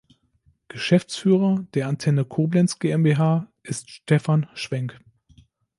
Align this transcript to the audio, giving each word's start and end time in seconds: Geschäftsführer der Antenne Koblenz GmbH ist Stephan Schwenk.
Geschäftsführer 0.67 1.67
der 1.75 1.87
Antenne 1.87 2.25
Koblenz 2.25 2.79
GmbH 2.79 3.51
ist 3.61 3.91
Stephan 3.91 4.47
Schwenk. 4.55 4.99